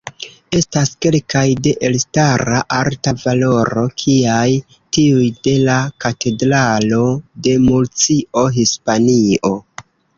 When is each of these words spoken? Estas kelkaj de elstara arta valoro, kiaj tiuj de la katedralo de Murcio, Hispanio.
Estas 0.59 0.91
kelkaj 1.05 1.43
de 1.67 1.73
elstara 1.89 2.63
arta 2.79 3.13
valoro, 3.25 3.85
kiaj 4.05 4.49
tiuj 4.99 5.31
de 5.49 5.57
la 5.71 5.79
katedralo 6.07 7.07
de 7.49 7.59
Murcio, 7.71 8.49
Hispanio. 8.61 9.59